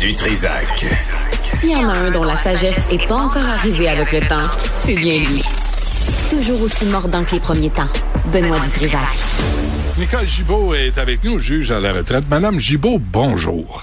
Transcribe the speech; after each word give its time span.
Du 0.00 0.12
Trisac. 0.12 0.84
S'il 1.44 1.70
y 1.70 1.76
en 1.76 1.88
a 1.88 1.92
un 1.92 2.10
dont 2.10 2.24
la 2.24 2.36
sagesse 2.36 2.90
n'est 2.90 3.06
pas 3.06 3.14
encore 3.14 3.44
arrivée 3.44 3.88
avec 3.88 4.12
le 4.12 4.26
temps, 4.26 4.50
c'est 4.76 4.96
bien 4.96 5.18
lui. 5.18 5.42
Toujours 6.28 6.62
aussi 6.62 6.86
mordant 6.86 7.22
que 7.22 7.32
les 7.32 7.40
premiers 7.40 7.70
temps. 7.70 7.86
Benoît 8.32 8.58
Dutrisac. 8.58 9.00
Nicole 9.98 10.26
Gibault 10.26 10.74
est 10.74 10.98
avec 10.98 11.22
nous, 11.22 11.38
juge 11.38 11.70
à 11.70 11.78
la 11.78 11.92
retraite. 11.92 12.24
Madame 12.28 12.58
Gibault, 12.58 12.98
bonjour. 12.98 13.82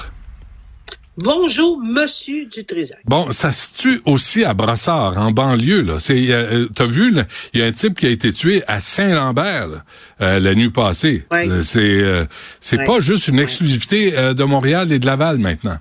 Bonjour, 1.17 1.79
Monsieur 1.81 2.45
Dutrisac. 2.45 2.99
Bon, 3.05 3.31
ça 3.31 3.53
se 3.53 3.73
tue 3.73 4.01
aussi 4.05 4.43
à 4.43 4.53
Brassard, 4.53 5.17
en 5.17 5.31
banlieue. 5.31 5.81
Là, 5.81 5.99
c'est, 5.99 6.25
euh, 6.29 6.67
t'as 6.73 6.87
vu, 6.87 7.13
il 7.53 7.59
y 7.59 7.63
a 7.63 7.67
un 7.67 7.71
type 7.71 7.97
qui 7.97 8.07
a 8.07 8.09
été 8.09 8.33
tué 8.33 8.63
à 8.67 8.81
Saint-Lambert 8.81 9.83
euh, 10.19 10.39
la 10.39 10.55
nuit 10.55 10.71
passée. 10.71 11.25
Euh, 11.33 11.61
c'est, 11.61 12.27
c'est 12.59 12.83
pas 12.83 12.99
juste 12.99 13.29
une 13.29 13.39
exclusivité 13.39 14.11
de 14.11 14.43
Montréal 14.43 14.91
et 14.91 14.99
de 14.99 15.05
Laval 15.05 15.37
maintenant. 15.37 15.77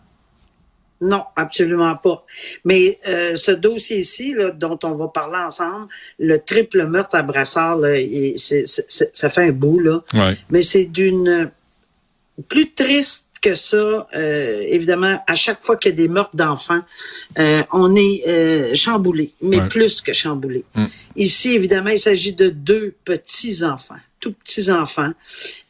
Non, 1.01 1.25
absolument 1.37 1.97
pas. 1.97 2.27
Mais 2.65 2.99
ce 3.05 3.53
dossier-ci, 3.53 4.35
dont 4.55 4.79
on 4.85 4.95
va 4.97 5.09
parler 5.09 5.39
ensemble, 5.39 5.89
le 6.19 6.37
triple 6.39 6.87
meurtre 6.87 7.15
à 7.15 7.23
Brassard, 7.23 7.79
là, 7.79 7.97
ça 8.37 9.31
fait 9.31 9.49
un 9.49 9.53
bout 9.53 9.81
là. 9.81 10.03
Mais 10.51 10.63
c'est 10.63 10.85
d'une 10.85 11.51
plus 12.49 12.73
triste 12.73 13.31
que 13.41 13.55
ça, 13.55 14.07
euh, 14.15 14.65
évidemment, 14.69 15.23
à 15.27 15.35
chaque 15.35 15.63
fois 15.63 15.77
qu'il 15.77 15.91
y 15.91 15.95
a 15.95 15.97
des 15.97 16.09
meurtres 16.09 16.37
d'enfants, 16.37 16.83
euh, 17.39 17.63
on 17.73 17.95
est 17.95 18.23
euh, 18.29 18.75
chamboulé, 18.75 19.33
mais 19.41 19.67
plus 19.69 20.03
que 20.03 20.13
chamboulé. 20.13 20.65
Mm. 20.75 20.85
Ici, 21.17 21.51
évidemment, 21.55 21.91
il 21.91 21.99
s'agit 21.99 22.35
de 22.35 22.51
deux 22.51 22.95
petits-enfants, 23.05 23.97
tout 24.21 24.33
petits-enfants. 24.33 25.13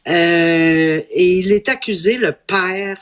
et 0.05 1.05
il 1.15 1.51
est 1.51 1.69
accusé, 1.69 2.17
le 2.17 2.33
père, 2.33 2.97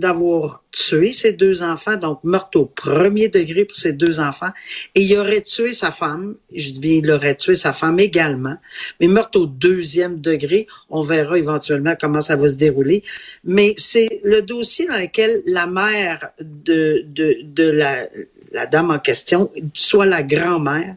d'avoir 0.00 0.64
tué 0.72 1.12
ses 1.12 1.32
deux 1.32 1.62
enfants, 1.62 1.96
donc 1.96 2.18
meurtre 2.24 2.58
au 2.58 2.66
premier 2.66 3.28
degré 3.28 3.64
pour 3.64 3.76
ses 3.76 3.92
deux 3.92 4.18
enfants, 4.18 4.50
et 4.94 5.02
il 5.02 5.16
aurait 5.16 5.42
tué 5.42 5.72
sa 5.72 5.90
femme, 5.90 6.34
je 6.54 6.70
dis 6.70 6.80
bien 6.80 6.94
il 7.02 7.10
aurait 7.10 7.36
tué 7.36 7.54
sa 7.54 7.72
femme 7.72 7.98
également, 8.00 8.56
mais 8.98 9.06
meurtre 9.06 9.38
au 9.40 9.46
deuxième 9.46 10.20
degré, 10.20 10.66
on 10.88 11.02
verra 11.02 11.38
éventuellement 11.38 11.94
comment 12.00 12.22
ça 12.22 12.36
va 12.36 12.48
se 12.48 12.56
dérouler, 12.56 13.02
mais 13.44 13.74
c'est 13.76 14.08
le 14.24 14.42
dossier 14.42 14.86
dans 14.86 14.98
lequel 14.98 15.42
la 15.46 15.66
mère 15.66 16.30
de, 16.40 17.04
de, 17.06 17.38
de 17.42 17.70
la, 17.70 18.08
la 18.52 18.66
dame 18.66 18.90
en 18.90 18.98
question, 18.98 19.50
soit 19.74 20.06
la 20.06 20.22
grand-mère, 20.22 20.96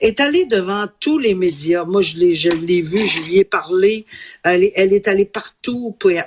est 0.00 0.20
allée 0.20 0.46
devant 0.46 0.86
tous 1.00 1.18
les 1.18 1.34
médias. 1.34 1.84
Moi, 1.84 2.02
je 2.02 2.16
l'ai, 2.16 2.34
je 2.34 2.48
l'ai 2.48 2.82
vu, 2.82 2.98
je 3.06 3.22
lui 3.22 3.38
ai 3.38 3.44
parlé. 3.44 4.04
Elle 4.42 4.64
est, 4.64 4.72
elle 4.74 4.92
est 4.92 5.06
allée 5.06 5.24
partout. 5.24 5.94
Pour, 5.98 6.10
elle, 6.10 6.26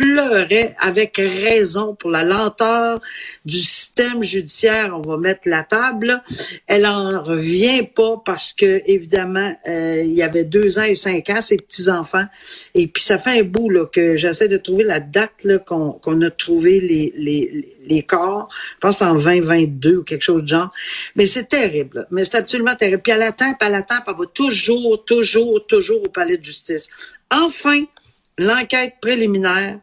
pleurait 0.00 0.74
avec 0.78 1.16
raison 1.18 1.94
pour 1.94 2.10
la 2.10 2.24
lenteur 2.24 3.00
du 3.44 3.56
système 3.56 4.22
judiciaire. 4.22 4.96
On 4.96 5.06
va 5.06 5.18
mettre 5.18 5.42
la 5.44 5.62
table. 5.62 6.22
Elle 6.66 6.86
en 6.86 7.22
revient 7.22 7.82
pas 7.82 8.16
parce 8.24 8.54
que 8.54 8.80
évidemment 8.86 9.54
euh, 9.68 10.02
il 10.02 10.14
y 10.14 10.22
avait 10.22 10.44
deux 10.44 10.78
ans 10.78 10.84
et 10.84 10.94
cinq 10.94 11.28
ans 11.28 11.42
ses 11.42 11.58
petits 11.58 11.90
enfants. 11.90 12.24
Et 12.74 12.86
puis 12.86 13.02
ça 13.02 13.18
fait 13.18 13.40
un 13.40 13.42
bout 13.42 13.70
que 13.92 14.16
j'essaie 14.16 14.48
de 14.48 14.56
trouver 14.56 14.84
la 14.84 15.00
date 15.00 15.46
qu'on 15.66 16.22
a 16.22 16.30
trouvé 16.30 16.80
les, 16.80 17.12
les 17.16 17.76
les 17.86 18.02
corps, 18.02 18.48
je 18.74 18.80
pense 18.80 19.02
en 19.02 19.14
2022 19.14 19.96
ou 19.96 20.02
quelque 20.04 20.22
chose 20.22 20.42
de 20.42 20.48
genre. 20.48 20.72
Mais 21.16 21.26
c'est 21.26 21.48
terrible. 21.48 22.06
Mais 22.10 22.24
c'est 22.24 22.36
absolument 22.36 22.76
terrible. 22.76 23.02
Puis 23.02 23.12
elle 23.12 23.22
attend, 23.22 23.52
puis 23.54 23.68
elle 23.68 23.74
attend, 23.74 23.96
puis 23.96 24.14
elle 24.14 24.18
va 24.18 24.26
toujours, 24.26 25.04
toujours, 25.04 25.66
toujours 25.66 26.02
au 26.02 26.08
palais 26.08 26.36
de 26.36 26.44
justice. 26.44 26.88
Enfin, 27.30 27.82
l'enquête 28.38 28.94
préliminaire 29.00 29.80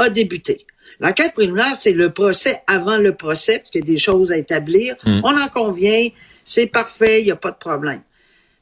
a 0.00 0.08
débuté. 0.10 0.66
L'enquête 0.98 1.32
préliminaire, 1.32 1.76
c'est 1.76 1.92
le 1.92 2.10
procès 2.10 2.62
avant 2.66 2.98
le 2.98 3.14
procès, 3.14 3.58
parce 3.58 3.70
qu'il 3.70 3.80
y 3.80 3.84
a 3.84 3.86
des 3.86 3.98
choses 3.98 4.32
à 4.32 4.36
établir. 4.36 4.96
Hmm. 5.04 5.20
On 5.24 5.36
en 5.36 5.48
convient, 5.48 6.08
c'est 6.44 6.66
parfait, 6.66 7.22
il 7.22 7.24
n'y 7.24 7.30
a 7.30 7.36
pas 7.36 7.50
de 7.50 7.56
problème. 7.56 8.02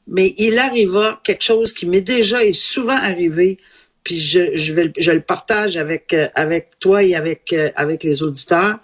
Mais 0.07 0.33
il 0.37 0.57
arriva 0.57 1.19
quelque 1.23 1.43
chose 1.43 1.73
qui 1.73 1.85
m'est 1.85 2.01
déjà 2.01 2.43
et 2.43 2.53
souvent 2.53 2.95
arrivé, 2.95 3.57
puis 4.03 4.17
je, 4.17 4.55
je, 4.55 4.73
vais, 4.73 4.91
je 4.97 5.11
le 5.11 5.21
partage 5.21 5.75
avec, 5.75 6.13
euh, 6.13 6.27
avec 6.33 6.79
toi 6.79 7.03
et 7.03 7.15
avec, 7.15 7.51
euh, 7.53 7.69
avec 7.75 8.03
les 8.03 8.23
auditeurs. 8.23 8.79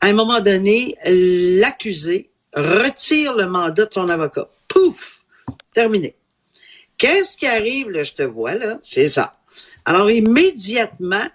À 0.00 0.06
un 0.06 0.12
moment 0.12 0.40
donné, 0.40 0.94
l'accusé 1.04 2.30
retire 2.54 3.34
le 3.34 3.46
mandat 3.46 3.86
de 3.86 3.92
son 3.92 4.08
avocat. 4.08 4.48
Pouf! 4.68 5.24
Terminé. 5.74 6.14
Qu'est-ce 6.96 7.36
qui 7.36 7.46
arrive, 7.46 7.90
là, 7.90 8.02
je 8.02 8.12
te 8.12 8.22
vois, 8.22 8.54
là? 8.54 8.78
C'est 8.82 9.08
ça. 9.08 9.38
Alors, 9.84 10.10
immédiatement, 10.10 11.26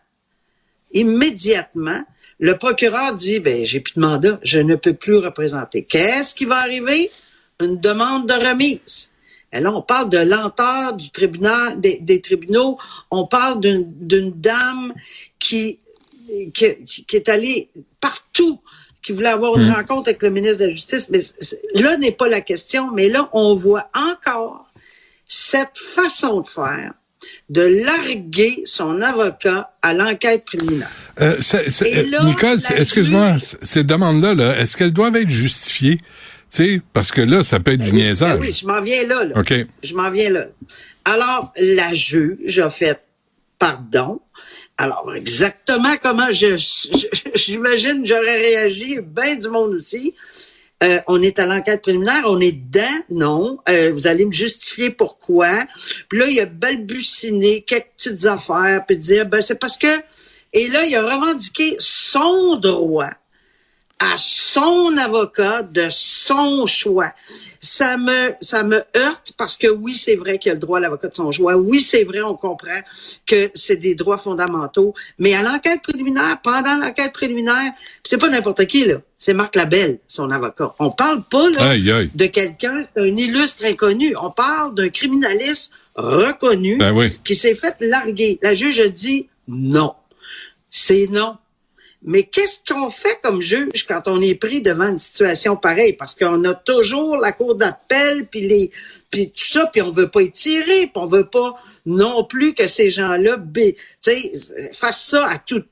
immédiatement, 0.94 2.03
le 2.40 2.57
procureur 2.57 3.13
dit, 3.13 3.40
ben, 3.40 3.66
j'ai 3.66 3.79
plus 3.79 3.94
de 3.96 4.00
mandat, 4.00 4.40
je 4.44 4.59
ne 4.59 4.75
peux 4.75 4.94
plus 4.94 5.18
représenter. 5.18 5.84
Qu'est-ce 5.84 6.34
qui 6.34 6.46
va 6.46 6.57
arriver? 6.57 7.12
Une 7.59 7.79
demande 7.79 8.28
de 8.28 8.34
remise. 8.34 9.12
Et 9.53 9.59
là, 9.59 9.72
on 9.72 9.81
parle 9.81 10.09
de 10.09 10.18
lenteur 10.18 10.94
du 10.94 11.12
tribunal, 11.12 11.79
des, 11.79 12.22
tribunaux. 12.22 12.78
On 13.12 13.28
parle 13.28 13.59
d'une 13.59 14.31
dame 14.31 14.94
qui, 15.38 15.79
qui, 16.53 17.06
est 17.13 17.29
allée 17.29 17.69
partout, 18.00 18.59
qui 19.03 19.12
voulait 19.12 19.29
avoir 19.29 19.58
une 19.58 19.68
hmm. 19.68 19.73
rencontre 19.73 20.09
avec 20.09 20.23
le 20.23 20.29
ministre 20.29 20.63
de 20.63 20.69
la 20.69 20.72
Justice. 20.72 21.09
Mais 21.12 21.81
là 21.81 21.97
n'est 21.97 22.13
pas 22.13 22.28
la 22.28 22.41
question. 22.41 22.91
Mais 22.91 23.09
là, 23.09 23.29
on 23.34 23.53
voit 23.53 23.90
encore 23.94 24.66
cette 25.28 25.78
façon 25.78 26.41
de 26.41 26.47
faire 26.47 26.94
de 27.50 27.62
larguer 27.62 28.62
son 28.66 29.02
avocat 29.02 29.74
à 29.82 29.94
l'enquête 29.94 30.46
préliminaire. 30.46 30.90
Euh, 31.20 31.36
Nicole, 32.24 32.59
excuse-moi, 32.76 33.38
ces 33.40 33.84
demandes-là, 33.84 34.36
-là, 34.36 34.58
est 34.58 34.66
ce 34.66 34.78
qu'elles 34.78 34.94
doivent 34.94 35.16
être 35.16 35.30
justifiées? 35.30 36.00
parce 36.94 37.12
que 37.12 37.22
là, 37.22 37.44
ça 37.44 37.59
peut 37.59 37.72
être 37.72 37.82
du 37.82 37.92
ben 37.92 37.98
niaisage. 37.98 38.40
Ben 38.40 38.46
oui, 38.46 38.54
je 38.54 38.66
m'en 38.68 38.82
viens 38.82 39.08
là. 39.08 39.24
Je 39.84 39.94
m'en 39.94 40.12
viens 40.12 40.30
là. 40.30 40.48
Alors, 41.06 41.54
la 41.58 41.94
juge 41.94 42.59
a 42.59 42.70
fait 42.70 43.02
pardon. 43.58 44.20
Alors, 44.78 45.14
exactement 45.16 45.96
comment 46.02 46.32
je, 46.32 46.58
j'imagine 47.36 48.06
j'aurais 48.06 48.38
réagi, 48.38 49.00
bien 49.02 49.36
du 49.36 49.48
monde 49.48 49.74
aussi. 49.74 50.14
Euh, 50.84 51.00
on 51.08 51.22
est 51.22 51.38
à 51.40 51.46
l'enquête 51.46 51.81
préliminaire, 51.81 52.24
on 52.25 52.40
est 52.40 52.52
dedans, 52.52 53.03
non. 53.09 53.59
Euh, 53.69 53.92
vous 53.94 54.08
allez 54.08 54.25
me 54.25 54.31
justifier 54.31 54.90
pourquoi. 54.90 55.66
Puis 56.09 56.19
là, 56.19 56.28
il 56.28 56.40
a 56.40 56.46
balbutiné 56.46 57.62
quelques 57.62 57.92
petites 57.97 58.25
affaires, 58.25 58.84
puis 58.88 58.97
dire, 58.97 59.25
ben 59.25 59.41
c'est 59.41 59.59
parce 59.59 59.78
que... 59.78 59.88
Et 60.53 60.68
là, 60.68 60.84
il 60.86 60.94
a 60.96 61.03
revendiqué 61.03 61.78
son 61.80 62.56
droit 62.58 63.12
à 64.01 64.16
son 64.17 64.97
avocat 64.97 65.62
de 65.62 65.88
son 65.91 66.66
choix. 66.66 67.13
Ça 67.62 67.97
me, 67.97 68.31
ça 68.41 68.63
me 68.63 68.81
heurte 68.97 69.34
parce 69.38 69.57
que 69.57 69.67
oui, 69.67 69.94
c'est 69.94 70.16
vrai 70.16 70.39
qu'il 70.39 70.51
a 70.51 70.56
le 70.56 70.59
droit 70.59 70.79
à 70.79 70.81
l'avocat 70.81 71.09
de 71.09 71.13
son 71.13 71.31
choix. 71.31 71.56
Oui, 71.56 71.79
c'est 71.79 72.03
vrai, 72.03 72.22
on 72.22 72.35
comprend 72.35 72.81
que 73.28 73.51
c'est 73.53 73.75
des 73.75 73.94
droits 73.94 74.17
fondamentaux. 74.17 74.95
Mais 75.19 75.35
à 75.35 75.44
l'enquête 75.44 75.84
préliminaire, 75.84 76.40
pendant 76.41 76.78
l'enquête 76.78 77.13
préliminaire, 77.13 77.73
c'est 78.03 78.17
pas 78.17 78.29
n'importe 78.29 78.66
qui, 78.66 78.85
là. 78.85 78.95
C'est 79.19 79.35
Marc 79.35 79.56
Labelle, 79.56 80.00
son 80.07 80.31
avocat. 80.31 80.73
On 80.79 80.90
parle 80.90 81.23
pas, 81.29 81.51
là, 81.51 81.78
de 81.78 82.25
quelqu'un, 82.25 82.81
un 82.97 83.16
illustre 83.16 83.66
inconnu. 83.66 84.16
On 84.19 84.31
parle 84.31 84.73
d'un 84.73 84.90
criminaliste 84.90 85.72
reconnu 85.94 86.78
ben 86.78 87.07
qui 87.23 87.35
s'est 87.35 87.53
fait 87.53 87.75
larguer. 87.81 88.40
La 88.41 88.56
juge 88.56 88.79
a 88.79 88.90
dit 88.90 89.28
non. 89.47 89.94
C'est 90.72 91.07
non. 91.11 91.35
Mais 92.03 92.23
qu'est-ce 92.23 92.59
qu'on 92.67 92.89
fait 92.89 93.19
comme 93.22 93.41
juge 93.41 93.85
quand 93.88 94.07
on 94.07 94.22
est 94.22 94.35
pris 94.35 94.62
devant 94.62 94.88
une 94.88 94.97
situation 94.97 95.56
pareille? 95.56 95.94
Parce 95.94 96.16
qu'on 96.16 96.44
a 96.45 96.56
toujours 96.56 97.17
la 97.17 97.31
cour 97.31 97.56
d'appel, 97.56 98.25
puis 98.25 98.47
les, 98.47 98.72
puis 99.12 99.28
tout 99.28 99.44
ça, 99.44 99.67
puis 99.67 99.81
on 99.84 99.91
veut 99.91 100.09
pas 100.09 100.22
étirer, 100.22 100.88
puis 100.88 100.94
on 100.95 101.06
veut 101.06 101.28
pas 101.28 101.56
non 101.85 102.23
plus 102.23 102.53
que 102.53 102.67
ces 102.67 102.90
gens-là, 102.90 103.38
fassent 104.73 105.06
ça 105.06 105.28
à 105.28 105.38
tout, 105.38 105.63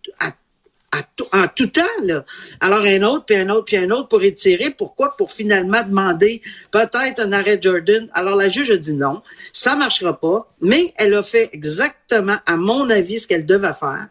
en 0.91 1.47
tout 1.47 1.67
temps, 1.67 1.83
là. 2.03 2.25
Alors, 2.59 2.83
un 2.83 3.03
autre, 3.03 3.25
puis 3.25 3.35
un 3.35 3.49
autre, 3.49 3.65
puis 3.65 3.77
un 3.77 3.89
autre 3.91 4.07
pour 4.07 4.23
étirer. 4.23 4.71
Pourquoi? 4.71 5.15
Pour 5.17 5.31
finalement 5.31 5.83
demander 5.83 6.41
peut-être 6.71 7.19
un 7.19 7.31
arrêt 7.31 7.59
Jordan. 7.61 8.09
Alors, 8.13 8.35
la 8.35 8.49
juge 8.49 8.71
a 8.71 8.77
dit 8.77 8.93
non, 8.93 9.21
ça 9.53 9.75
marchera 9.75 10.19
pas, 10.19 10.51
mais 10.61 10.93
elle 10.97 11.13
a 11.13 11.23
fait 11.23 11.49
exactement, 11.53 12.37
à 12.45 12.57
mon 12.57 12.89
avis, 12.89 13.19
ce 13.19 13.27
qu'elle 13.27 13.45
devait 13.45 13.73
faire. 13.73 14.07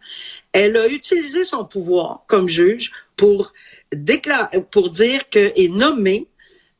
Elle 0.52 0.76
a 0.76 0.88
utilisé 0.88 1.44
son 1.44 1.64
pouvoir 1.64 2.24
comme 2.26 2.48
juge 2.48 2.92
pour 3.16 3.52
déclarer, 3.92 4.62
pour 4.70 4.90
dire 4.90 5.28
que 5.30 5.38
est 5.38 5.70
nommé 5.70 6.28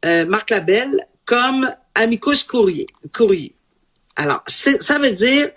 euh, 0.04 0.24
Marc 0.26 0.50
Labelle 0.50 1.00
comme 1.24 1.70
amicus 1.94 2.44
courrier. 2.44 2.86
Alors, 4.16 4.42
ça 4.46 4.98
veut 4.98 5.12
dire 5.12 5.50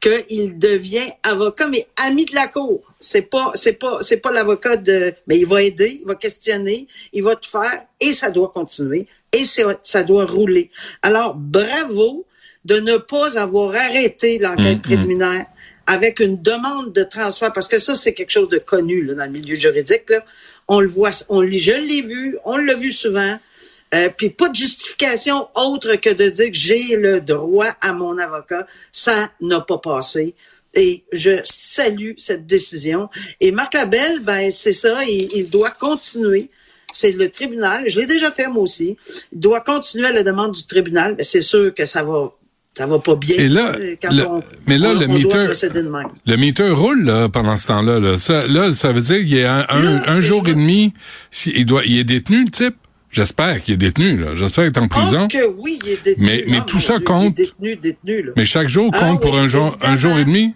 qu'il 0.00 0.58
devient 0.58 1.10
avocat, 1.22 1.68
mais 1.68 1.86
ami 1.96 2.24
de 2.24 2.34
la 2.34 2.48
cour. 2.48 2.80
C'est 2.98 3.22
pas, 3.22 3.52
c'est 3.54 3.74
pas, 3.74 3.98
c'est 4.00 4.16
pas 4.16 4.32
l'avocat 4.32 4.76
de, 4.76 5.14
mais 5.26 5.38
il 5.38 5.46
va 5.46 5.62
aider, 5.62 5.98
il 6.00 6.06
va 6.06 6.14
questionner, 6.14 6.86
il 7.12 7.22
va 7.22 7.36
tout 7.36 7.50
faire, 7.50 7.84
et 8.00 8.12
ça 8.12 8.30
doit 8.30 8.48
continuer, 8.48 9.06
et 9.32 9.44
ça 9.44 10.02
doit 10.02 10.24
rouler. 10.24 10.70
Alors, 11.02 11.34
bravo 11.34 12.26
de 12.64 12.78
ne 12.78 12.96
pas 12.98 13.38
avoir 13.38 13.74
arrêté 13.74 14.38
l'enquête 14.38 14.76
mm, 14.76 14.78
mm. 14.78 14.82
préliminaire 14.82 15.46
avec 15.86 16.20
une 16.20 16.40
demande 16.40 16.92
de 16.92 17.02
transfert, 17.02 17.52
parce 17.52 17.68
que 17.68 17.78
ça, 17.78 17.96
c'est 17.96 18.14
quelque 18.14 18.30
chose 18.30 18.48
de 18.48 18.58
connu 18.58 19.02
là, 19.02 19.14
dans 19.14 19.24
le 19.24 19.30
milieu 19.30 19.54
juridique. 19.54 20.08
Là. 20.08 20.24
On 20.68 20.80
le 20.80 20.88
voit, 20.88 21.10
on, 21.28 21.42
je 21.42 21.72
l'ai 21.72 22.02
vu, 22.02 22.38
on 22.44 22.56
l'a 22.56 22.74
vu 22.74 22.92
souvent. 22.92 23.38
Euh, 23.94 24.08
puis 24.16 24.30
pas 24.30 24.48
de 24.48 24.54
justification 24.54 25.48
autre 25.54 25.96
que 25.96 26.10
de 26.10 26.28
dire 26.28 26.46
que 26.46 26.56
j'ai 26.56 26.96
le 26.96 27.20
droit 27.20 27.74
à 27.80 27.92
mon 27.92 28.18
avocat. 28.18 28.66
Ça 28.92 29.30
n'a 29.40 29.60
pas 29.60 29.78
passé. 29.78 30.34
Et 30.74 31.02
je 31.12 31.40
salue 31.42 32.12
cette 32.16 32.46
décision. 32.46 33.08
Et 33.40 33.50
Marc 33.50 33.74
Labelle, 33.74 34.20
ben 34.22 34.50
c'est 34.52 34.72
ça, 34.72 35.04
il, 35.04 35.50
doit 35.50 35.70
continuer. 35.70 36.48
C'est 36.92 37.12
le 37.12 37.28
tribunal. 37.30 37.84
Je 37.88 37.98
l'ai 37.98 38.06
déjà 38.06 38.30
fait 38.30 38.46
moi 38.46 38.62
aussi. 38.62 38.96
Il 39.32 39.40
doit 39.40 39.60
continuer 39.60 40.06
à 40.06 40.12
la 40.12 40.22
demande 40.22 40.52
du 40.52 40.64
tribunal. 40.66 41.16
Mais 41.16 41.24
c'est 41.24 41.42
sûr 41.42 41.74
que 41.74 41.86
ça 41.86 42.04
va 42.04 42.32
ça 42.74 42.86
va 42.86 43.00
pas 43.00 43.16
bien. 43.16 43.34
Et 43.36 43.48
là, 43.48 43.76
mais 44.68 44.78
là, 44.78 44.94
le 44.94 45.08
meter, 45.08 45.48
le 46.24 46.36
meter 46.36 46.70
roule 46.70 47.04
là, 47.04 47.28
pendant 47.28 47.56
ce 47.56 47.66
temps-là. 47.66 47.98
Là. 47.98 48.16
Ça, 48.16 48.46
là, 48.46 48.72
ça 48.72 48.92
veut 48.92 49.00
dire 49.00 49.18
qu'il 49.18 49.34
y 49.34 49.42
a 49.42 49.66
un, 49.68 50.02
un, 50.06 50.20
jour 50.20 50.48
et 50.48 50.54
demi, 50.54 50.94
il 51.46 51.66
doit, 51.66 51.82
il 51.84 51.98
est 51.98 52.04
détenu 52.04 52.44
le 52.44 52.50
type. 52.50 52.76
J'espère 53.10 53.62
qu'il 53.62 53.74
est 53.74 53.76
détenu, 53.76 54.16
là. 54.16 54.34
J'espère 54.34 54.66
qu'il 54.66 54.74
est 54.74 54.78
en 54.78 54.88
prison. 54.88 55.26
que 55.28 55.46
oui, 55.46 55.78
il 55.82 55.90
est 55.90 56.04
détenu. 56.04 56.26
Mais, 56.26 56.44
mais 56.46 56.60
tout 56.66 56.80
ça 56.80 57.00
compte. 57.00 57.34
détenu, 57.34 57.76
détenu, 57.76 58.22
là. 58.22 58.32
Mais 58.36 58.44
chaque 58.44 58.68
jour 58.68 58.90
compte 58.92 59.18
ah 59.18 59.20
pour 59.20 59.36
un 59.36 59.48
jour, 59.48 59.76
un 59.82 59.96
jour 59.96 60.16
et 60.18 60.24
demi? 60.24 60.54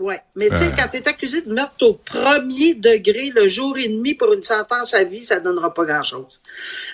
Oui. 0.00 0.14
Mais 0.34 0.50
tu 0.50 0.56
sais, 0.56 0.66
euh. 0.66 0.70
quand 0.76 0.88
tu 0.90 0.98
es 0.98 1.08
accusé 1.08 1.40
de 1.42 1.52
meurtre 1.52 1.86
au 1.86 1.94
premier 1.94 2.74
degré, 2.74 3.30
le 3.34 3.46
jour 3.48 3.78
et 3.78 3.88
demi 3.88 4.14
pour 4.14 4.32
une 4.32 4.42
sentence 4.42 4.92
à 4.92 5.04
vie, 5.04 5.22
ça 5.22 5.38
donnera 5.38 5.72
pas 5.72 5.84
grand-chose. 5.84 6.40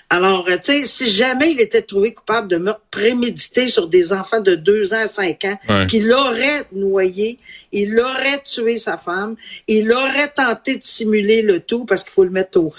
Alors, 0.09 0.47
euh, 0.47 0.55
tu 0.57 0.63
sais, 0.63 0.85
si 0.85 1.09
jamais 1.09 1.51
il 1.51 1.59
était 1.59 1.81
trouvé 1.81 2.13
coupable 2.13 2.47
de 2.47 2.57
meurtre 2.57 2.83
prémédité 2.91 3.67
sur 3.67 3.87
des 3.87 4.13
enfants 4.13 4.39
de 4.39 4.55
2 4.55 4.93
ans 4.93 5.01
à 5.03 5.07
5 5.07 5.45
ans, 5.45 5.87
qu'il 5.87 6.13
aurait 6.13 6.65
noyé, 6.71 7.39
il 7.71 7.99
aurait 7.99 8.41
tué 8.43 8.77
sa 8.77 8.97
femme, 8.97 9.35
il 9.67 9.91
aurait 9.91 10.29
tenté 10.29 10.77
de 10.77 10.83
simuler 10.83 11.41
le 11.41 11.61
tout 11.61 11.85
parce 11.85 12.03
qu'il 12.03 12.13
faut 12.13 12.23
le 12.23 12.29
mettre 12.29 12.59
au, 12.59 12.73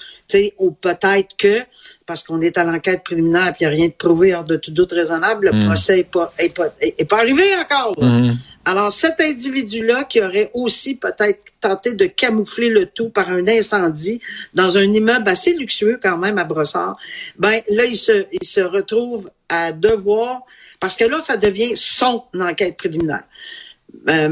ou 0.58 0.70
peut-être 0.72 1.36
que, 1.36 1.58
parce 2.06 2.22
qu'on 2.22 2.40
est 2.40 2.56
à 2.58 2.64
l'enquête 2.64 3.04
préliminaire 3.04 3.48
et 3.48 3.54
il 3.60 3.62
n'y 3.62 3.66
a 3.66 3.70
rien 3.70 3.88
de 3.88 3.92
prouvé 3.92 4.34
hors 4.34 4.44
de 4.44 4.56
tout 4.56 4.70
doute 4.70 4.92
raisonnable, 4.92 5.46
le 5.46 5.52
mm. 5.52 5.64
procès 5.66 5.96
n'est 5.96 6.04
pas, 6.04 6.32
est 6.38 7.04
pas, 7.04 7.18
arrivé 7.18 7.54
encore. 7.56 7.94
Mm-hmm. 7.98 8.34
Alors, 8.64 8.92
cet 8.92 9.20
individu-là 9.20 10.04
qui 10.04 10.22
aurait 10.22 10.50
aussi 10.54 10.94
peut-être 10.94 11.40
tenté 11.60 11.94
de 11.94 12.06
camoufler 12.06 12.68
le 12.68 12.86
tout 12.86 13.08
par 13.08 13.28
un 13.28 13.46
incendie 13.48 14.20
dans 14.54 14.76
un 14.76 14.92
immeuble 14.92 15.28
assez 15.28 15.52
luxueux 15.52 15.98
quand 16.00 16.16
même 16.16 16.38
à 16.38 16.44
Brossard, 16.44 16.96
ben 17.38 17.60
là, 17.68 17.84
il 17.84 17.96
se, 17.96 18.26
il 18.32 18.46
se 18.46 18.60
retrouve 18.60 19.30
à 19.48 19.72
devoir, 19.72 20.42
parce 20.80 20.96
que 20.96 21.04
là, 21.04 21.18
ça 21.18 21.36
devient 21.36 21.72
son 21.74 22.24
enquête 22.40 22.76
préliminaire. 22.76 23.24
Euh, 24.08 24.28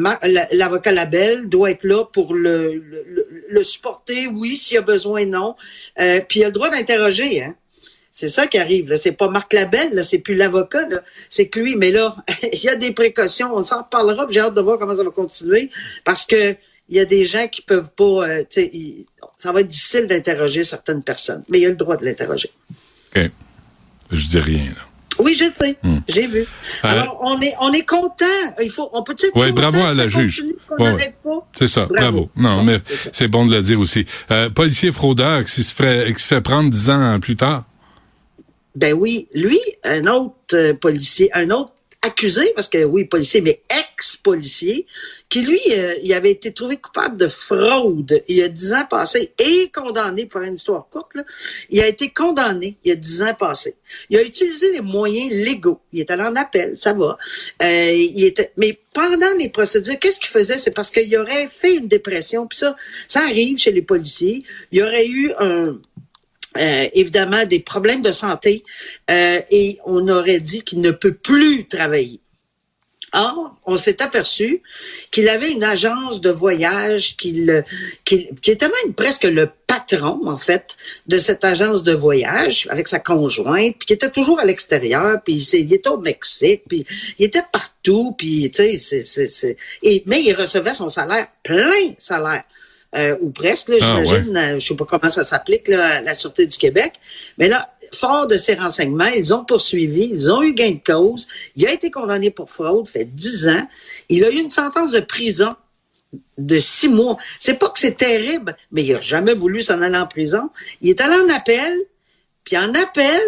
l'avocat 0.53 0.93
Labelle 0.93 1.49
doit 1.49 1.71
être 1.71 1.85
là 1.85 2.05
pour 2.05 2.35
le, 2.35 2.83
supporter, 3.63 4.27
oui, 4.27 4.57
s'il 4.57 4.75
y 4.77 4.79
a 4.79 4.83
besoin, 4.83 5.27
non. 5.27 5.55
Euh, 6.01 6.21
puis 6.29 6.41
il 6.41 6.45
a 6.45 6.47
le 6.47 6.53
droit 6.53 6.71
d'interroger, 6.71 7.43
hein. 7.43 7.55
C'est 8.13 8.29
ça 8.29 8.49
qui 8.49 8.59
arrive. 8.59 8.97
C'est 8.97 9.13
pas 9.13 9.29
Marc 9.29 9.53
Labelle, 9.53 10.05
c'est 10.05 10.19
plus 10.19 10.35
l'avocat, 10.35 10.89
c'est 11.29 11.49
que 11.49 11.61
lui. 11.61 11.77
Mais 11.77 11.93
là, 11.93 12.17
il 12.53 12.59
y 12.59 12.69
a 12.69 12.75
des 12.75 12.93
précautions. 12.93 13.55
On 13.55 13.63
s'en 13.63 13.83
reparlera. 13.85 14.27
J'ai 14.31 14.41
hâte 14.41 14.55
de 14.55 14.61
voir 14.61 14.79
comment 14.79 14.97
ça 14.97 15.05
va 15.05 15.11
continuer 15.11 15.71
parce 16.05 16.27
que 16.27 16.57
il 16.89 16.97
y 16.97 17.01
a 17.01 17.05
des 17.05 17.25
gens 17.25 17.47
qui 17.47 17.63
peuvent 17.63 17.91
pas. 17.91 18.29
Euh, 18.29 18.45
ça 19.37 19.53
va 19.53 19.61
être 19.61 19.69
difficile 19.69 20.09
d'interroger 20.09 20.65
certaines 20.65 21.05
personnes, 21.05 21.45
mais 21.49 21.61
il 21.61 21.67
a 21.67 21.69
le 21.69 21.77
droit 21.77 21.97
de 21.97 22.05
l'interroger. 22.05 22.51
OK. 23.15 23.31
Je 24.11 24.27
dis 24.27 24.41
rien. 24.41 24.65
Là. 24.65 24.90
Oui, 25.23 25.37
je 25.39 25.45
le 25.45 25.53
sais. 25.53 25.77
Hmm. 25.83 25.99
J'ai 26.09 26.27
vu. 26.27 26.47
Alors, 26.83 27.21
on 27.23 27.41
est, 27.41 27.55
on 27.61 27.73
est 27.73 27.85
content. 27.85 28.25
Il 28.63 28.71
faut, 28.71 28.89
on 28.93 29.03
peut 29.03 29.13
être 29.13 29.33
Oui, 29.35 29.53
bravo 29.53 29.81
à 29.81 29.93
la 29.93 30.09
juge. 30.09 30.45
C'est 31.55 31.69
ça, 31.69 31.87
bravo. 31.87 32.31
Non, 32.37 32.63
mais 32.63 32.79
c'est 33.13 33.29
bon 33.29 33.45
de 33.45 33.55
le 33.55 33.63
dire 33.63 33.81
aussi. 33.81 34.05
Euh, 34.31 34.51
policier 34.51 34.93
fraudeur 34.93 35.45
qui 35.45 35.63
se, 35.63 35.75
fait, 35.75 36.13
qui 36.15 36.23
se 36.23 36.29
fait 36.29 36.41
prendre 36.41 36.71
dix 36.71 36.91
ans 36.91 37.19
plus 37.21 37.37
tard. 37.37 37.65
Ben 38.77 38.95
oui, 38.95 39.29
lui, 39.35 39.61
un 39.85 40.07
autre 40.07 40.35
euh, 40.55 40.75
policier, 40.75 41.29
un 41.35 41.51
autre 41.51 41.73
accusé, 42.03 42.53
parce 42.55 42.69
que 42.69 42.83
oui, 42.85 43.05
policier, 43.05 43.43
mais 43.43 43.61
ex-policier, 43.69 44.87
qui 45.29 45.43
lui, 45.43 45.61
euh, 45.73 45.95
il 46.03 46.13
avait 46.15 46.31
été 46.31 46.53
trouvé 46.53 46.79
coupable 46.79 47.17
de 47.17 47.29
fraude 47.29 48.23
il 48.27 48.37
y 48.37 48.43
a 48.43 48.49
dix 48.49 48.73
ans 48.73 48.87
passés 48.89 49.33
et 49.39 49.71
condamné, 49.71 50.25
pour 50.25 50.41
faire 50.41 50.49
une 50.49 50.55
histoire 50.55 50.89
courte, 50.89 51.15
là, 51.15 51.25
il 51.69 51.81
a 51.81 51.87
été 51.87 52.11
condamné 52.11 52.77
il 52.85 52.89
y 52.89 52.93
a 52.93 52.97
dix 52.97 53.23
ans 53.23 53.35
passés. 53.35 53.77
Il 54.09 54.17
a 54.17 54.23
utilisé 54.23 54.73
les 54.73 54.81
moyens 54.81 55.31
légaux. 55.33 55.81
Il 55.93 56.01
est 56.01 56.11
allé 56.11 56.23
en 56.23 56.37
appel, 56.37 56.79
ça 56.79 56.95
va. 56.95 57.19
Euh, 57.63 57.93
il 57.93 58.25
était, 58.25 58.53
mais 58.57 58.79
pendant 58.95 59.35
les 59.39 59.51
procédures, 59.51 59.99
qu'est-ce 59.99 60.21
qu'il 60.21 60.29
faisait? 60.29 60.59
C'est 60.59 60.71
parce 60.71 60.91
qu'il 60.91 61.15
aurait 61.17 61.49
fait 61.49 61.75
une 61.75 61.87
dépression. 61.87 62.47
Puis 62.47 62.59
ça, 62.59 62.77
ça 63.09 63.21
arrive 63.21 63.59
chez 63.59 63.73
les 63.73 63.83
policiers. 63.83 64.43
Il 64.73 64.83
aurait 64.83 65.07
eu 65.07 65.33
un, 65.39 65.79
euh, 66.57 66.89
évidemment 66.95 67.45
des 67.47 67.61
problèmes 67.61 68.03
de 68.03 68.13
santé 68.13 68.65
euh, 69.11 69.41
et 69.51 69.79
on 69.87 70.09
aurait 70.09 70.41
dit 70.41 70.63
qu'il 70.63 70.81
ne 70.81 70.91
peut 70.91 71.15
plus 71.15 71.67
travailler. 71.69 72.21
Or, 73.13 73.57
on 73.67 73.77
s'est 73.77 74.03
aperçu 74.03 74.63
qu'il 75.11 75.29
avait 75.29 75.51
une 75.51 75.65
agence 75.65 76.21
de 76.21 76.31
voyage 76.31 77.17
qu'il, 77.17 77.65
qui 78.05 78.29
était 78.47 78.69
même 78.69 78.95
presque 78.95 79.25
le 79.25 79.51
patron, 79.67 80.21
en 80.27 80.37
fait, 80.37 80.77
de 81.09 81.19
cette 81.19 81.45
agence 81.45 81.83
de 81.83 81.93
voyage 81.93 82.69
avec 82.71 82.87
sa 82.87 83.01
conjointe, 83.01 83.77
puis 83.79 83.87
qui 83.87 83.93
était 83.95 84.11
toujours 84.11 84.39
à 84.39 84.45
l'extérieur, 84.45 85.21
puis 85.25 85.35
il 85.35 85.73
était 85.73 85.89
au 85.89 85.99
Mexique, 85.99 86.63
puis 86.69 86.87
il 87.19 87.25
était 87.25 87.43
partout, 87.53 88.15
puis 88.17 88.51
tu 88.53 88.79
sais, 88.79 89.57
mais 90.07 90.23
il 90.23 90.33
recevait 90.33 90.75
son 90.75 90.89
salaire, 90.89 91.27
plein 91.43 91.95
salaire. 91.99 92.45
Euh, 92.97 93.17
ou 93.21 93.31
presque, 93.31 93.71
ah, 93.71 93.79
j'imagine. 93.79 94.37
Euh, 94.37 94.59
je 94.59 94.67
sais 94.67 94.77
pas 94.77 94.85
comment 94.85 95.09
ça 95.09 95.23
s'applique, 95.23 95.69
la 95.69 96.15
Sûreté 96.15 96.47
du 96.47 96.57
Québec. 96.57 96.95
Mais 97.39 97.49
là, 97.49 97.73
fort 97.93 98.27
de 98.27 98.37
ces 98.37 98.55
renseignements, 98.55 99.05
ils 99.07 99.33
ont 99.35 99.45
poursuivi, 99.45 100.11
ils 100.13 100.31
ont 100.31 100.43
eu 100.43 100.55
gain 100.55 100.73
de 100.73 100.81
cause. 100.85 101.27
Il 101.57 101.67
a 101.67 101.73
été 101.73 101.91
condamné 101.91 102.31
pour 102.31 102.51
fraude, 102.51 102.89
fait 102.89 103.05
dix 103.05 103.49
ans. 103.49 103.67
Il 104.09 104.25
a 104.25 104.31
eu 104.31 104.37
une 104.37 104.49
sentence 104.49 104.93
de 104.93 105.01
prison 105.01 105.55
de 106.39 106.59
six 106.59 106.89
mois. 106.89 107.17
C'est 107.39 107.59
pas 107.59 107.71
que 107.71 107.79
c'est 107.79 107.97
terrible, 107.97 108.57
mais 108.73 108.83
il 108.85 108.95
a 108.95 109.01
jamais 109.01 109.35
voulu 109.35 109.63
s'en 109.63 109.81
aller 109.83 109.99
en 109.99 110.07
prison. 110.07 110.51
Il 110.81 110.91
est 110.91 111.01
allé 111.01 111.17
en 111.17 111.29
appel, 111.29 111.77
puis 112.45 112.57
en 112.57 112.73
appel, 112.75 113.21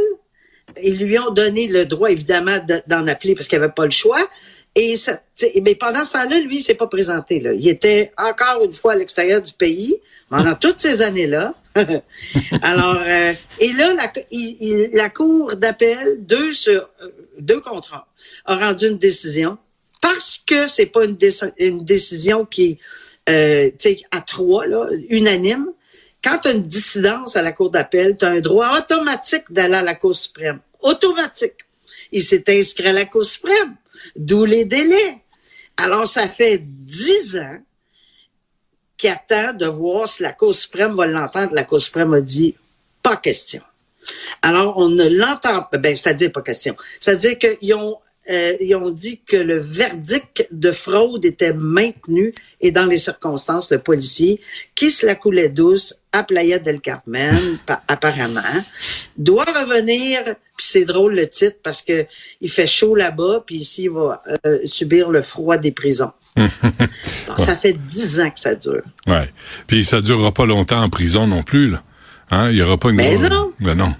ils 0.82 0.98
lui 0.98 1.18
ont 1.18 1.30
donné 1.30 1.68
le 1.68 1.84
droit, 1.84 2.10
évidemment, 2.10 2.58
d'en 2.86 3.06
appeler 3.06 3.34
parce 3.34 3.46
qu'il 3.48 3.58
avait 3.58 3.68
pas 3.68 3.84
le 3.84 3.90
choix. 3.90 4.26
Et 4.74 4.96
ça, 4.96 5.20
mais 5.62 5.74
pendant 5.74 6.04
ce 6.04 6.14
temps-là, 6.14 6.40
lui, 6.40 6.56
il 6.56 6.62
s'est 6.62 6.74
pas 6.74 6.86
présenté. 6.86 7.40
Là. 7.40 7.52
Il 7.52 7.68
était 7.68 8.12
encore 8.16 8.64
une 8.64 8.72
fois 8.72 8.92
à 8.92 8.96
l'extérieur 8.96 9.42
du 9.42 9.52
pays 9.52 9.96
pendant 10.30 10.54
toutes 10.54 10.78
ces 10.78 11.02
années-là. 11.02 11.54
Alors, 12.62 12.98
euh, 13.06 13.34
et 13.60 13.72
là, 13.74 13.94
la, 13.94 14.12
la 14.92 15.10
Cour 15.10 15.56
d'appel, 15.56 16.18
deux 16.20 16.52
sur 16.52 16.88
euh, 17.02 17.08
deux 17.38 17.60
contrats, 17.60 18.06
a 18.46 18.56
rendu 18.56 18.86
une 18.88 18.98
décision 18.98 19.58
parce 20.00 20.38
que 20.38 20.66
c'est 20.66 20.86
pas 20.86 21.04
une, 21.04 21.16
une, 21.58 21.84
décision 21.84 22.44
qui 22.44 22.78
est 23.28 23.70
euh, 23.86 23.96
à 24.10 24.20
trois, 24.20 24.66
là, 24.66 24.88
unanime. 25.08 25.68
Quand 26.24 26.38
tu 26.38 26.48
as 26.48 26.52
une 26.52 26.66
dissidence 26.66 27.36
à 27.36 27.42
la 27.42 27.52
Cour 27.52 27.70
d'appel, 27.70 28.16
tu 28.16 28.24
as 28.24 28.30
un 28.30 28.40
droit 28.40 28.78
automatique 28.78 29.44
d'aller 29.50 29.74
à 29.74 29.82
la 29.82 29.94
Cour 29.94 30.16
suprême. 30.16 30.60
Automatique. 30.80 31.66
Il 32.10 32.22
s'est 32.22 32.44
inscrit 32.48 32.88
à 32.88 32.92
la 32.92 33.04
Cour 33.04 33.24
suprême. 33.24 33.76
D'où 34.16 34.44
les 34.44 34.64
délais. 34.64 35.18
Alors, 35.76 36.06
ça 36.06 36.28
fait 36.28 36.58
dix 36.62 37.36
ans 37.36 37.58
qu'il 38.96 39.10
attend 39.10 39.52
de 39.54 39.66
voir 39.66 40.06
si 40.06 40.22
la 40.22 40.32
Cour 40.32 40.54
suprême 40.54 40.94
va 40.94 41.06
l'entendre. 41.06 41.54
La 41.54 41.64
Cour 41.64 41.80
suprême 41.80 42.14
a 42.14 42.20
dit 42.20 42.54
pas 43.02 43.16
question. 43.16 43.62
Alors, 44.42 44.78
on 44.78 44.88
ne 44.88 45.04
l'entend 45.04 45.62
pas. 45.64 45.78
Ben, 45.78 45.96
c'est-à-dire 45.96 46.32
pas 46.32 46.42
question. 46.42 46.76
C'est-à-dire 47.00 47.38
qu'ils 47.38 47.74
ont 47.74 47.98
euh, 48.30 48.52
ils 48.60 48.74
ont 48.76 48.90
dit 48.90 49.20
que 49.26 49.36
le 49.36 49.56
verdict 49.56 50.46
de 50.52 50.70
fraude 50.70 51.24
était 51.24 51.54
maintenu 51.54 52.32
et 52.60 52.70
dans 52.70 52.86
les 52.86 52.98
circonstances, 52.98 53.70
le 53.72 53.78
policier 53.78 54.40
qui 54.76 54.90
se 54.90 55.04
la 55.04 55.16
coulait 55.16 55.48
douce 55.48 55.94
à 56.12 56.22
Playa 56.22 56.60
del 56.60 56.80
Carmen, 56.80 57.58
apparemment, 57.88 58.40
doit 59.16 59.44
revenir. 59.44 60.22
Puis 60.56 60.66
c'est 60.68 60.84
drôle 60.84 61.14
le 61.14 61.26
titre 61.28 61.56
parce 61.62 61.82
que 61.82 62.06
il 62.40 62.50
fait 62.50 62.68
chaud 62.68 62.94
là-bas, 62.94 63.42
puis 63.44 63.56
ici 63.56 63.84
il 63.84 63.90
va 63.90 64.22
euh, 64.46 64.58
subir 64.66 65.10
le 65.10 65.22
froid 65.22 65.58
des 65.58 65.72
prisons. 65.72 66.12
Ça 67.38 67.56
fait 67.56 67.72
dix 67.72 68.20
ans 68.20 68.30
que 68.30 68.40
ça 68.40 68.54
dure. 68.54 68.82
Ouais. 69.06 69.30
Puis 69.66 69.84
ça 69.84 70.00
durera 70.00 70.32
pas 70.32 70.46
longtemps 70.46 70.82
en 70.82 70.88
prison 70.88 71.26
non 71.26 71.42
plus. 71.42 71.70
Là. 71.70 71.82
Hein? 72.30 72.50
Il 72.50 72.56
y 72.56 72.62
aura 72.62 72.78
pas 72.78 72.90
une. 72.90 72.96
Mais 72.96 73.18
non. 73.18 73.52
Ben 73.60 73.74
non. 73.74 73.94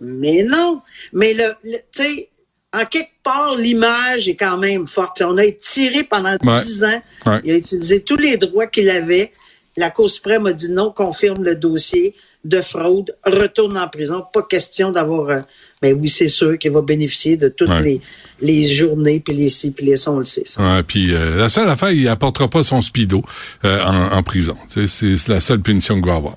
Mais 0.00 0.42
non. 0.44 0.80
Mais 1.12 1.34
le, 1.34 1.54
tu 1.64 1.78
sais 1.92 2.28
en 2.74 2.84
quelque 2.84 3.12
part, 3.22 3.56
l'image 3.56 4.28
est 4.28 4.36
quand 4.36 4.58
même 4.58 4.86
forte. 4.86 5.22
On 5.22 5.38
a 5.38 5.44
été 5.44 5.58
tiré 5.58 6.04
pendant 6.04 6.36
dix 6.58 6.84
ans. 6.84 7.02
Il 7.44 7.52
a 7.52 7.56
utilisé 7.56 8.02
tous 8.02 8.16
les 8.16 8.36
droits 8.36 8.66
qu'il 8.66 8.90
avait. 8.90 9.32
La 9.76 9.90
Cour 9.90 10.10
suprême 10.10 10.46
a 10.46 10.52
dit 10.52 10.70
non, 10.70 10.92
confirme 10.92 11.44
le 11.44 11.54
dossier 11.54 12.14
de 12.44 12.60
fraude, 12.60 13.14
retourne 13.24 13.76
en 13.78 13.88
prison. 13.88 14.24
Pas 14.32 14.42
question 14.42 14.90
d'avoir... 14.92 15.28
Euh, 15.28 15.40
mais 15.82 15.92
oui, 15.92 16.08
c'est 16.08 16.28
sûr 16.28 16.58
qu'il 16.58 16.70
va 16.70 16.82
bénéficier 16.82 17.36
de 17.36 17.48
toutes 17.48 17.80
les, 17.80 18.00
les 18.40 18.62
journées, 18.64 19.20
puis 19.20 19.34
les 19.34 19.48
ci, 19.48 19.70
puis 19.70 19.86
les 19.86 19.96
ça, 19.96 20.12
on 20.12 20.18
le 20.18 20.24
sait. 20.24 20.44
Ça. 20.44 20.82
puis 20.86 21.14
euh, 21.14 21.36
la 21.36 21.48
seule 21.48 21.68
affaire, 21.68 21.90
il 21.90 22.06
apportera 22.08 22.48
pas 22.48 22.62
son 22.62 22.80
speedo 22.80 23.22
euh, 23.64 23.84
en, 23.84 24.16
en, 24.16 24.22
prison. 24.22 24.56
C'est 24.66 25.28
la 25.28 25.40
seule 25.40 25.60
punition 25.60 25.96
qu'il 25.96 26.06
va 26.06 26.16
avoir. 26.16 26.36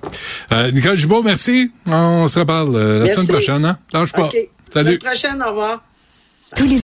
Nicole 0.73 0.95
Gibault, 0.95 1.23
merci. 1.23 1.71
On 1.87 2.27
se 2.27 2.39
reparle 2.39 2.77
la 2.77 3.07
semaine 3.13 3.27
prochaine. 3.27 3.65
Hein? 3.65 3.77
Lâche 3.93 4.11
pas. 4.11 4.29
Salut. 4.71 4.99
La 5.03 5.15
semaine 5.15 5.37
prochaine, 5.37 5.43
au 5.43 5.49
revoir. 5.49 5.83
Tous 6.55 6.65
les 6.65 6.79